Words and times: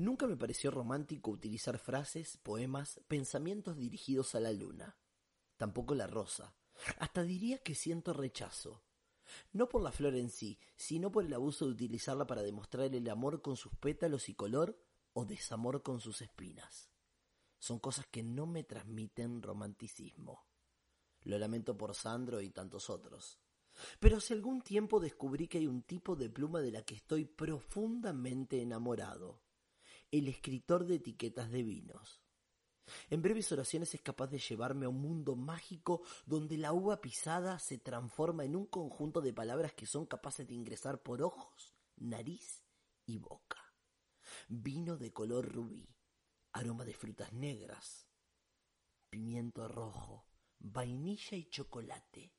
Nunca 0.00 0.26
me 0.26 0.38
pareció 0.38 0.70
romántico 0.70 1.30
utilizar 1.30 1.76
frases, 1.76 2.38
poemas, 2.38 3.02
pensamientos 3.06 3.76
dirigidos 3.76 4.34
a 4.34 4.40
la 4.40 4.50
luna. 4.50 4.96
Tampoco 5.58 5.94
la 5.94 6.06
rosa. 6.06 6.54
Hasta 6.96 7.22
diría 7.22 7.58
que 7.58 7.74
siento 7.74 8.14
rechazo. 8.14 8.82
No 9.52 9.68
por 9.68 9.82
la 9.82 9.92
flor 9.92 10.16
en 10.16 10.30
sí, 10.30 10.58
sino 10.74 11.12
por 11.12 11.26
el 11.26 11.34
abuso 11.34 11.66
de 11.66 11.72
utilizarla 11.72 12.26
para 12.26 12.40
demostrar 12.40 12.94
el 12.94 13.10
amor 13.10 13.42
con 13.42 13.58
sus 13.58 13.74
pétalos 13.74 14.30
y 14.30 14.34
color 14.34 14.82
o 15.12 15.26
desamor 15.26 15.82
con 15.82 16.00
sus 16.00 16.22
espinas. 16.22 16.88
Son 17.58 17.78
cosas 17.78 18.06
que 18.06 18.22
no 18.22 18.46
me 18.46 18.64
transmiten 18.64 19.42
romanticismo. 19.42 20.46
Lo 21.24 21.36
lamento 21.36 21.76
por 21.76 21.94
Sandro 21.94 22.40
y 22.40 22.48
tantos 22.48 22.88
otros. 22.88 23.38
Pero 23.98 24.16
hace 24.16 24.32
algún 24.32 24.62
tiempo 24.62 24.98
descubrí 24.98 25.46
que 25.46 25.58
hay 25.58 25.66
un 25.66 25.82
tipo 25.82 26.16
de 26.16 26.30
pluma 26.30 26.60
de 26.60 26.70
la 26.70 26.86
que 26.86 26.94
estoy 26.94 27.26
profundamente 27.26 28.62
enamorado 28.62 29.42
el 30.10 30.28
escritor 30.28 30.86
de 30.86 30.96
etiquetas 30.96 31.50
de 31.50 31.62
vinos. 31.62 32.22
En 33.08 33.22
breves 33.22 33.50
oraciones 33.52 33.94
es 33.94 34.02
capaz 34.02 34.28
de 34.28 34.38
llevarme 34.38 34.86
a 34.86 34.88
un 34.88 35.00
mundo 35.00 35.36
mágico 35.36 36.02
donde 36.26 36.58
la 36.58 36.72
uva 36.72 37.00
pisada 37.00 37.58
se 37.58 37.78
transforma 37.78 38.44
en 38.44 38.56
un 38.56 38.66
conjunto 38.66 39.20
de 39.20 39.32
palabras 39.32 39.72
que 39.74 39.86
son 39.86 40.06
capaces 40.06 40.46
de 40.46 40.54
ingresar 40.54 41.02
por 41.02 41.22
ojos, 41.22 41.76
nariz 41.96 42.64
y 43.06 43.18
boca. 43.18 43.58
Vino 44.48 44.96
de 44.96 45.12
color 45.12 45.52
rubí, 45.52 45.88
aroma 46.52 46.84
de 46.84 46.94
frutas 46.94 47.32
negras, 47.32 48.08
pimiento 49.08 49.68
rojo, 49.68 50.26
vainilla 50.58 51.36
y 51.36 51.48
chocolate. 51.48 52.34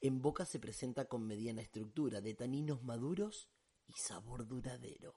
En 0.00 0.22
boca 0.22 0.44
se 0.44 0.60
presenta 0.60 1.06
con 1.06 1.26
mediana 1.26 1.62
estructura 1.62 2.20
de 2.20 2.34
taninos 2.34 2.82
maduros 2.84 3.50
y 3.86 3.94
sabor 3.94 4.46
duradero. 4.46 5.16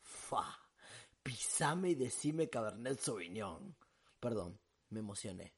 ¡Fa! 0.00 0.65
Pisame 1.26 1.90
y 1.90 1.94
decime 1.96 2.48
Cabernet 2.48 3.00
Sauvignon. 3.00 3.74
Perdón, 4.20 4.60
me 4.90 5.00
emocioné. 5.00 5.54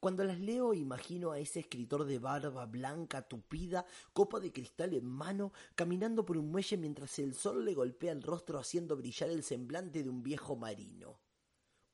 Cuando 0.00 0.24
las 0.24 0.40
leo 0.40 0.72
imagino 0.72 1.32
a 1.32 1.38
ese 1.38 1.60
escritor 1.60 2.06
de 2.06 2.18
barba 2.18 2.64
blanca 2.64 3.20
tupida, 3.20 3.84
copa 4.14 4.40
de 4.40 4.54
cristal 4.54 4.94
en 4.94 5.04
mano, 5.04 5.52
caminando 5.74 6.24
por 6.24 6.38
un 6.38 6.50
muelle 6.50 6.78
mientras 6.78 7.18
el 7.18 7.34
sol 7.34 7.66
le 7.66 7.74
golpea 7.74 8.10
el 8.10 8.22
rostro 8.22 8.58
haciendo 8.58 8.96
brillar 8.96 9.28
el 9.28 9.42
semblante 9.42 10.02
de 10.02 10.08
un 10.08 10.22
viejo 10.22 10.56
marino. 10.56 11.20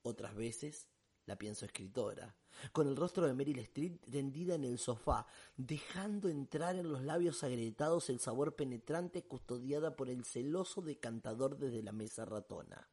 Otras 0.02 0.36
veces 0.36 0.86
la 1.26 1.36
pienso 1.36 1.64
escritora, 1.64 2.36
con 2.70 2.86
el 2.86 2.94
rostro 2.94 3.26
de 3.26 3.34
Meryl 3.34 3.58
Streep 3.58 4.00
tendida 4.08 4.54
en 4.54 4.64
el 4.64 4.78
sofá, 4.78 5.26
dejando 5.56 6.28
entrar 6.28 6.76
en 6.76 6.88
los 6.88 7.02
labios 7.02 7.42
agrietados 7.42 8.10
el 8.10 8.20
sabor 8.20 8.54
penetrante 8.54 9.24
custodiada 9.24 9.96
por 9.96 10.08
el 10.08 10.24
celoso 10.24 10.82
decantador 10.82 11.58
desde 11.58 11.82
la 11.82 11.92
mesa 11.92 12.24
ratona. 12.24 12.88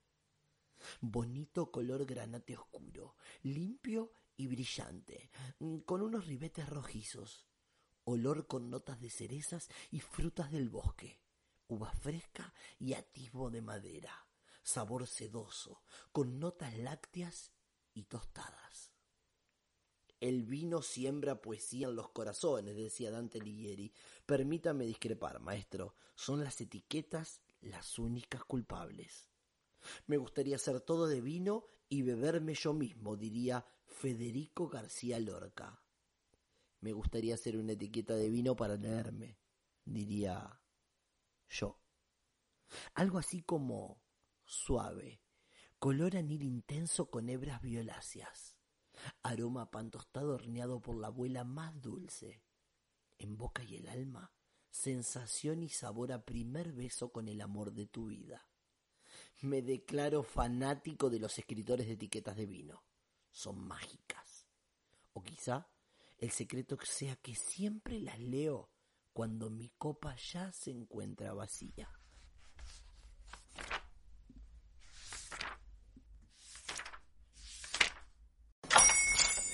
Bonito 1.02 1.72
color 1.72 2.06
granate 2.06 2.58
oscuro, 2.58 3.16
limpio 3.44 4.12
y 4.38 4.48
brillante, 4.48 5.30
con 5.86 6.02
unos 6.02 6.28
ribetes 6.28 6.68
rojizos. 6.70 7.48
Olor 8.06 8.48
con 8.48 8.70
notas 8.70 9.00
de 9.00 9.10
cerezas 9.10 9.70
y 9.92 10.00
frutas 10.00 10.52
del 10.52 10.70
bosque. 10.70 11.22
Uva 11.68 11.92
fresca 11.92 12.54
y 12.80 12.94
atisbo 12.94 13.52
de 13.52 13.62
madera. 13.62 14.28
Sabor 14.64 15.08
sedoso, 15.08 15.84
con 16.12 16.40
notas 16.40 16.78
lácteas 16.78 17.52
y 17.94 18.04
tostadas. 18.04 18.94
El 20.20 20.44
vino 20.44 20.82
siembra 20.82 21.42
poesía 21.42 21.88
en 21.88 21.96
los 21.96 22.10
corazones, 22.10 22.76
decía 22.76 23.10
Dante 23.10 23.40
Alighieri. 23.40 23.94
Permítame 24.26 24.86
discrepar, 24.86 25.40
maestro. 25.40 25.96
Son 26.16 26.44
las 26.44 26.60
etiquetas 26.60 27.42
las 27.62 27.98
únicas 28.00 28.44
culpables. 28.44 29.29
Me 30.08 30.18
gustaría 30.18 30.56
hacer 30.56 30.82
todo 30.82 31.08
de 31.08 31.22
vino 31.22 31.66
y 31.88 32.02
beberme 32.04 32.54
yo 32.54 32.74
mismo, 32.74 33.16
diría 33.16 33.66
Federico 33.86 34.70
García 34.70 35.20
Lorca. 35.20 35.84
Me 36.82 36.94
gustaría 36.94 37.34
hacer 37.34 37.58
una 37.58 37.74
etiqueta 37.74 38.16
de 38.16 38.30
vino 38.30 38.56
para 38.56 38.76
leerme, 38.76 39.40
diría 39.84 40.62
yo. 41.50 41.80
Algo 42.94 43.18
así 43.18 43.42
como 43.42 44.02
suave, 44.46 45.22
color 45.80 46.16
anil 46.16 46.44
intenso 46.44 47.10
con 47.10 47.30
hebras 47.30 47.62
violáceas, 47.62 48.58
aroma 49.24 49.64
a 49.64 49.72
pan 49.72 49.92
horneado 50.14 50.82
por 50.82 51.00
la 51.00 51.08
abuela 51.08 51.44
más 51.44 51.82
dulce, 51.82 52.44
en 53.18 53.38
boca 53.38 53.64
y 53.64 53.76
el 53.76 53.90
alma, 53.90 54.32
sensación 54.70 55.64
y 55.64 55.70
sabor 55.70 56.12
a 56.12 56.24
primer 56.24 56.72
beso 56.74 57.12
con 57.12 57.28
el 57.28 57.42
amor 57.42 57.74
de 57.74 57.88
tu 57.88 58.08
vida. 58.08 58.48
Me 59.42 59.62
declaro 59.62 60.22
fanático 60.22 61.10
de 61.10 61.20
los 61.20 61.38
escritores 61.38 61.88
de 61.88 61.94
etiquetas 61.94 62.36
de 62.36 62.46
vino. 62.46 62.84
Son 63.32 63.58
mágicas. 63.58 64.46
O 65.14 65.24
quizá 65.24 65.66
el 66.18 66.32
secreto 66.32 66.78
sea 66.84 67.16
que 67.16 67.36
siempre 67.36 68.00
las 68.00 68.20
leo 68.20 68.70
cuando 69.14 69.50
mi 69.50 69.70
copa 69.78 70.14
ya 70.16 70.52
se 70.52 70.72
encuentra 70.72 71.34
vacía. 71.34 71.90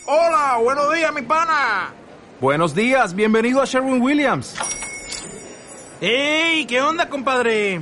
Hola, 0.07 0.59
buenos 0.63 0.93
días, 0.93 1.13
mi 1.13 1.21
pana. 1.21 1.93
Buenos 2.41 2.73
días, 2.73 3.13
bienvenido 3.15 3.61
a 3.61 3.65
Sherwin 3.65 4.01
Williams. 4.01 4.55
¡Ey! 6.01 6.65
¿Qué 6.65 6.81
onda, 6.81 7.07
compadre? 7.07 7.81